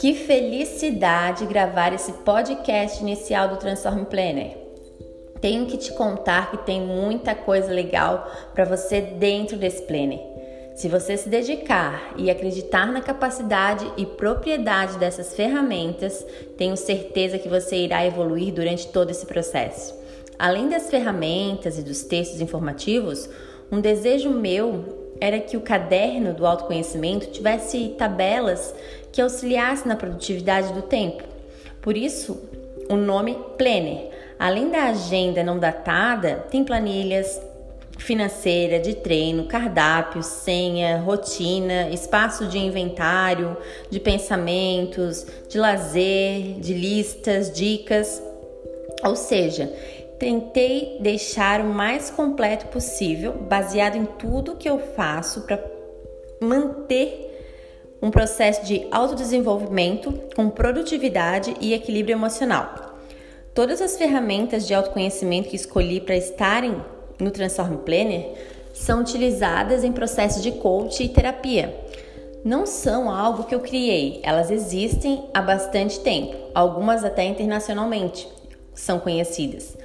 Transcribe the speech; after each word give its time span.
Que 0.00 0.14
felicidade 0.14 1.44
gravar 1.44 1.92
esse 1.92 2.10
podcast 2.24 3.02
inicial 3.02 3.50
do 3.50 3.58
Transform 3.58 4.04
Planner. 4.04 4.56
Tenho 5.42 5.66
que 5.66 5.76
te 5.76 5.92
contar 5.92 6.50
que 6.50 6.56
tem 6.56 6.80
muita 6.80 7.34
coisa 7.34 7.70
legal 7.70 8.26
para 8.54 8.64
você 8.64 9.02
dentro 9.02 9.58
desse 9.58 9.82
planner. 9.82 10.18
Se 10.74 10.88
você 10.88 11.18
se 11.18 11.28
dedicar 11.28 12.14
e 12.16 12.30
acreditar 12.30 12.90
na 12.90 13.02
capacidade 13.02 13.86
e 13.98 14.06
propriedade 14.06 14.96
dessas 14.96 15.36
ferramentas, 15.36 16.24
tenho 16.56 16.78
certeza 16.78 17.38
que 17.38 17.50
você 17.50 17.76
irá 17.76 18.02
evoluir 18.06 18.54
durante 18.54 18.88
todo 18.88 19.10
esse 19.10 19.26
processo. 19.26 19.94
Além 20.38 20.70
das 20.70 20.88
ferramentas 20.88 21.78
e 21.78 21.82
dos 21.82 22.04
textos 22.04 22.40
informativos, 22.40 23.28
um 23.70 23.82
desejo 23.82 24.30
meu 24.30 24.99
era 25.20 25.38
que 25.38 25.56
o 25.56 25.60
caderno 25.60 26.32
do 26.32 26.46
autoconhecimento 26.46 27.26
tivesse 27.26 27.94
tabelas 27.98 28.74
que 29.12 29.20
auxiliassem 29.20 29.86
na 29.86 29.96
produtividade 29.96 30.72
do 30.72 30.82
tempo. 30.82 31.22
Por 31.82 31.96
isso, 31.96 32.40
o 32.88 32.96
nome 32.96 33.36
Planner. 33.56 34.10
Além 34.38 34.70
da 34.70 34.84
agenda 34.84 35.42
não 35.42 35.58
datada, 35.58 36.46
tem 36.50 36.64
planilhas 36.64 37.40
financeira, 37.98 38.78
de 38.78 38.94
treino, 38.94 39.44
cardápio, 39.44 40.22
senha, 40.22 40.98
rotina, 40.98 41.90
espaço 41.90 42.46
de 42.46 42.58
inventário, 42.58 43.56
de 43.90 44.00
pensamentos, 44.00 45.26
de 45.48 45.58
lazer, 45.58 46.58
de 46.58 46.72
listas, 46.72 47.52
dicas. 47.52 48.22
Ou 49.04 49.14
seja, 49.14 49.70
Tentei 50.20 50.98
deixar 51.00 51.62
o 51.62 51.64
mais 51.64 52.10
completo 52.10 52.66
possível, 52.66 53.32
baseado 53.32 53.96
em 53.96 54.04
tudo 54.04 54.54
que 54.54 54.68
eu 54.68 54.78
faço 54.78 55.40
para 55.46 55.58
manter 56.42 57.26
um 58.02 58.10
processo 58.10 58.66
de 58.66 58.86
autodesenvolvimento 58.90 60.12
com 60.36 60.50
produtividade 60.50 61.54
e 61.58 61.72
equilíbrio 61.72 62.12
emocional. 62.12 62.98
Todas 63.54 63.80
as 63.80 63.96
ferramentas 63.96 64.66
de 64.66 64.74
autoconhecimento 64.74 65.48
que 65.48 65.56
escolhi 65.56 66.02
para 66.02 66.16
estarem 66.16 66.84
no 67.18 67.30
Transform 67.30 67.78
Planner 67.78 68.34
são 68.74 69.00
utilizadas 69.00 69.84
em 69.84 69.90
processos 69.90 70.42
de 70.42 70.52
coaching 70.52 71.04
e 71.04 71.08
terapia. 71.08 71.74
Não 72.44 72.66
são 72.66 73.10
algo 73.10 73.44
que 73.44 73.54
eu 73.54 73.60
criei, 73.60 74.20
elas 74.22 74.50
existem 74.50 75.24
há 75.32 75.40
bastante 75.40 75.98
tempo, 76.00 76.36
algumas 76.54 77.04
até 77.04 77.24
internacionalmente 77.24 78.28
são 78.74 78.98
conhecidas. 78.98 79.78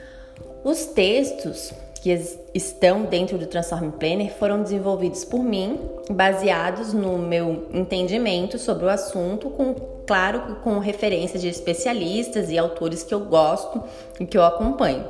Os 0.65 0.83
textos 0.83 1.71
que 2.01 2.09
estão 2.51 3.03
dentro 3.03 3.37
do 3.37 3.45
Transform 3.45 3.91
Planner 3.91 4.33
foram 4.33 4.63
desenvolvidos 4.63 5.23
por 5.23 5.43
mim, 5.43 5.79
baseados 6.09 6.91
no 6.91 7.19
meu 7.19 7.67
entendimento 7.71 8.57
sobre 8.57 8.85
o 8.85 8.89
assunto, 8.89 9.51
com 9.51 9.75
claro 10.07 10.55
com 10.63 10.79
referências 10.79 11.39
de 11.39 11.49
especialistas 11.49 12.49
e 12.49 12.57
autores 12.57 13.03
que 13.03 13.13
eu 13.13 13.19
gosto 13.19 13.83
e 14.19 14.25
que 14.25 14.35
eu 14.35 14.43
acompanho. 14.43 15.05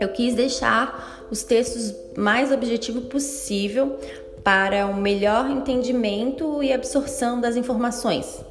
Eu 0.00 0.08
quis 0.08 0.34
deixar 0.34 1.28
os 1.30 1.44
textos 1.44 1.94
mais 2.16 2.50
objetivo 2.50 3.02
possível 3.02 4.00
para 4.42 4.84
um 4.88 4.94
melhor 4.94 5.48
entendimento 5.48 6.60
e 6.60 6.72
absorção 6.72 7.40
das 7.40 7.54
informações. 7.54 8.49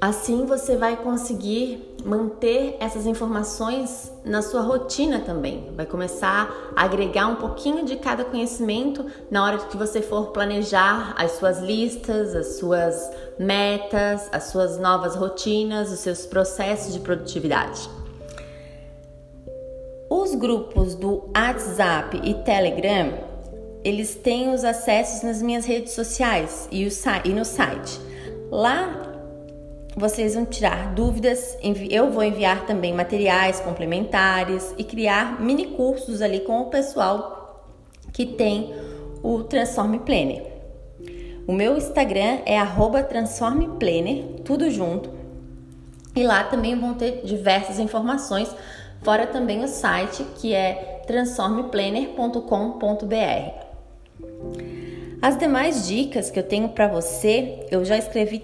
Assim 0.00 0.46
você 0.46 0.76
vai 0.76 0.96
conseguir 0.96 1.94
manter 2.06 2.74
essas 2.80 3.04
informações 3.04 4.10
na 4.24 4.40
sua 4.40 4.62
rotina 4.62 5.20
também. 5.20 5.70
Vai 5.76 5.84
começar 5.84 6.72
a 6.74 6.84
agregar 6.84 7.26
um 7.26 7.36
pouquinho 7.36 7.84
de 7.84 7.96
cada 7.96 8.24
conhecimento 8.24 9.04
na 9.30 9.44
hora 9.44 9.58
que 9.58 9.76
você 9.76 10.00
for 10.00 10.28
planejar 10.28 11.14
as 11.18 11.32
suas 11.32 11.58
listas, 11.60 12.34
as 12.34 12.58
suas 12.58 13.10
metas, 13.38 14.26
as 14.32 14.44
suas 14.44 14.78
novas 14.78 15.14
rotinas, 15.14 15.92
os 15.92 15.98
seus 15.98 16.24
processos 16.24 16.94
de 16.94 17.00
produtividade. 17.00 17.86
Os 20.08 20.34
grupos 20.34 20.94
do 20.94 21.30
WhatsApp 21.36 22.18
e 22.24 22.34
Telegram, 22.42 23.18
eles 23.84 24.14
têm 24.14 24.54
os 24.54 24.64
acessos 24.64 25.22
nas 25.22 25.42
minhas 25.42 25.66
redes 25.66 25.92
sociais 25.92 26.66
e, 26.72 26.88
no 27.34 27.44
site. 27.44 28.00
Lá 28.50 29.09
vocês 30.00 30.34
vão 30.34 30.44
tirar 30.46 30.94
dúvidas, 30.94 31.58
eu 31.90 32.10
vou 32.10 32.24
enviar 32.24 32.64
também 32.64 32.94
materiais 32.94 33.60
complementares 33.60 34.74
e 34.78 34.82
criar 34.82 35.38
mini 35.40 35.66
cursos 35.66 36.22
ali 36.22 36.40
com 36.40 36.62
o 36.62 36.70
pessoal 36.70 37.66
que 38.10 38.24
tem 38.24 38.74
o 39.22 39.44
Transforme 39.44 39.98
Planner. 39.98 40.46
O 41.46 41.52
meu 41.52 41.76
Instagram 41.76 42.38
é 42.46 42.58
@transformeplanner, 43.02 44.40
tudo 44.42 44.70
junto. 44.70 45.10
E 46.16 46.22
lá 46.22 46.44
também 46.44 46.74
vão 46.74 46.94
ter 46.94 47.20
diversas 47.22 47.78
informações, 47.78 48.48
fora 49.02 49.26
também 49.26 49.62
o 49.62 49.68
site 49.68 50.24
que 50.36 50.54
é 50.54 51.02
transformeplanner.com.br. 51.06 53.50
As 55.20 55.36
demais 55.36 55.86
dicas 55.86 56.30
que 56.30 56.38
eu 56.38 56.44
tenho 56.44 56.70
para 56.70 56.88
você, 56.88 57.66
eu 57.70 57.84
já 57.84 57.98
escrevi 57.98 58.42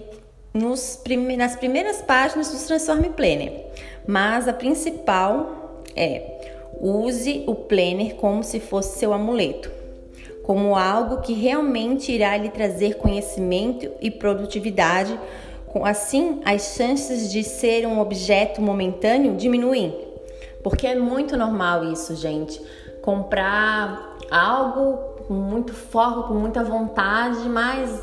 nos, 0.56 1.00
nas 1.36 1.56
primeiras 1.56 2.02
páginas 2.02 2.50
do 2.50 2.66
Transforme 2.66 3.10
Planner, 3.10 3.66
mas 4.06 4.48
a 4.48 4.52
principal 4.52 5.82
é 5.94 6.36
use 6.80 7.44
o 7.46 7.54
planner 7.54 8.16
como 8.16 8.42
se 8.42 8.60
fosse 8.60 8.98
seu 8.98 9.12
amuleto, 9.12 9.70
como 10.42 10.76
algo 10.76 11.20
que 11.20 11.32
realmente 11.32 12.12
irá 12.12 12.36
lhe 12.36 12.50
trazer 12.50 12.96
conhecimento 12.96 13.90
e 14.00 14.10
produtividade. 14.10 15.18
Assim, 15.82 16.40
as 16.44 16.74
chances 16.74 17.30
de 17.30 17.42
ser 17.42 17.86
um 17.86 17.98
objeto 17.98 18.62
momentâneo 18.62 19.36
diminuem, 19.36 19.94
porque 20.62 20.86
é 20.86 20.94
muito 20.94 21.36
normal 21.36 21.92
isso, 21.92 22.14
gente. 22.16 22.60
Comprar 23.02 24.16
algo 24.30 25.16
com 25.26 25.34
muito 25.34 25.74
foco, 25.74 26.28
com 26.28 26.34
muita 26.34 26.64
vontade, 26.64 27.48
mas 27.48 28.02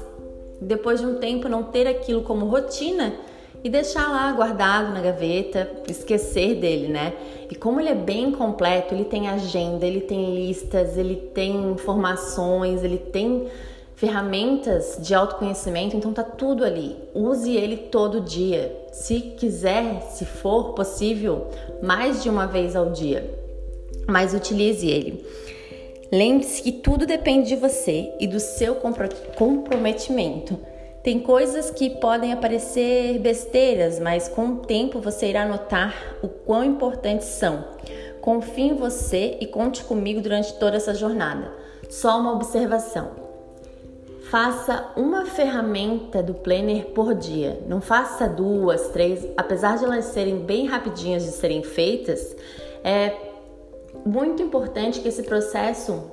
depois 0.68 1.00
de 1.00 1.06
um 1.06 1.16
tempo 1.16 1.47
não 1.47 1.63
ter 1.63 1.88
aquilo 1.88 2.22
como 2.22 2.46
rotina 2.46 3.13
e 3.63 3.69
deixar 3.69 4.09
lá 4.09 4.31
guardado 4.34 4.94
na 4.94 5.00
gaveta, 5.00 5.72
esquecer 5.88 6.56
dele, 6.56 6.90
né? 6.90 7.13
E 7.50 7.56
como 7.56 7.79
ele 7.79 7.90
é 7.90 7.96
bem 7.96 8.31
completo, 8.31 8.94
ele 8.94 9.06
tem 9.06 9.29
agenda, 9.29 9.85
ele 9.85 10.02
tem 10.02 10.35
listas, 10.35 10.97
ele 10.97 11.16
tem 11.16 11.72
informações, 11.72 12.84
ele 12.84 12.97
tem 12.97 13.47
ferramentas 13.96 14.97
de 15.00 15.16
autoconhecimento, 15.16 15.96
então 15.96 16.12
tá 16.12 16.23
tudo 16.23 16.66
ali. 16.66 16.97
Use 17.16 17.56
ele 17.56 17.78
todo 17.78 18.19
dia. 18.19 18.75
Se 18.91 19.22
quiser, 19.22 20.02
se 20.09 20.25
for 20.25 20.73
possível, 20.73 21.47
mais 21.81 22.22
de 22.22 22.29
uma 22.29 22.46
vez 22.46 22.75
ao 22.75 22.90
dia. 22.90 23.34
Mas 24.06 24.34
utilize 24.34 24.85
ele. 24.85 25.25
Lembre-se 26.13 26.62
que 26.62 26.72
tudo 26.72 27.07
depende 27.07 27.47
de 27.47 27.56
você 27.56 28.13
e 28.19 28.28
do 28.28 28.40
seu 28.40 28.75
comprometimento. 29.35 30.59
Tem 31.01 31.19
coisas 31.19 31.72
que 31.72 31.90
podem 31.90 32.31
aparecer 32.31 33.18
besteiras, 33.18 34.00
mas 34.00 34.28
com 34.28 34.46
o 34.46 34.56
tempo 34.57 35.02
você 35.02 35.25
irá 35.25 35.44
notar 35.47 36.16
o 36.22 36.28
quão 36.28 36.63
importantes 36.63 37.25
são. 37.29 37.66
Confie 38.22 38.69
em 38.69 38.75
você 38.75 39.40
e 39.41 39.47
conte 39.47 39.84
comigo 39.85 40.22
durante 40.22 40.53
toda 40.59 40.78
essa 40.78 40.94
jornada. 40.94 41.52
Só 41.90 42.19
uma 42.19 42.34
observação. 42.34 43.09
Faça 44.29 44.91
uma 44.96 45.25
ferramenta 45.25 46.22
do 46.22 46.35
planner 46.35 46.91
por 46.91 47.16
dia. 47.16 47.59
Não 47.68 47.81
faça 47.81 48.29
duas, 48.29 48.90
três. 48.90 49.28
Apesar 49.35 49.79
de 49.79 49.85
elas 49.85 50.06
serem 50.06 50.38
bem 50.38 50.68
rapidinhas 50.68 51.23
de 51.23 51.31
serem 51.31 51.63
feitas, 51.63 52.35
é 52.84 53.32
muito 54.06 54.41
importante 54.41 55.00
que 55.00 55.08
esse 55.08 55.24
processo 55.24 56.03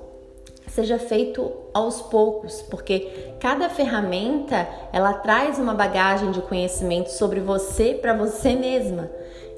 seja 0.68 0.98
feito 0.98 1.50
aos 1.74 2.00
poucos, 2.00 2.62
porque 2.62 3.34
cada 3.40 3.68
ferramenta 3.68 4.68
ela 4.92 5.12
traz 5.12 5.58
uma 5.58 5.74
bagagem 5.74 6.30
de 6.30 6.40
conhecimento 6.42 7.10
sobre 7.10 7.40
você 7.40 7.94
para 7.94 8.14
você 8.14 8.54
mesma. 8.54 9.10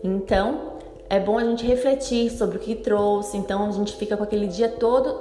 Então, 0.03 0.73
é 1.09 1.21
bom 1.21 1.39
a 1.39 1.45
gente 1.45 1.67
refletir 1.67 2.31
sobre 2.31 2.57
o 2.57 2.61
que 2.61 2.75
trouxe, 2.75 3.37
então 3.37 3.69
a 3.69 3.71
gente 3.71 3.95
fica 3.97 4.17
com 4.17 4.25
aquele 4.25 4.47
dia 4.47 4.69
todo 4.69 5.21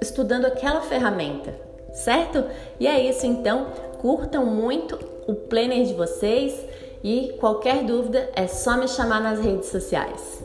estudando 0.00 0.46
aquela 0.46 0.80
ferramenta, 0.80 1.52
certo? 1.92 2.44
E 2.78 2.86
é 2.86 3.00
isso 3.00 3.26
então, 3.26 3.66
curtam 4.00 4.46
muito 4.46 4.98
o 5.26 5.34
planner 5.34 5.84
de 5.84 5.94
vocês 5.94 6.54
e 7.02 7.34
qualquer 7.40 7.84
dúvida 7.84 8.30
é 8.34 8.46
só 8.46 8.76
me 8.76 8.86
chamar 8.86 9.20
nas 9.20 9.40
redes 9.40 9.68
sociais. 9.68 10.42